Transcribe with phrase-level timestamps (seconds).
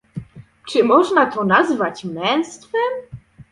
[0.69, 2.91] Czy można to nazwać męstwem?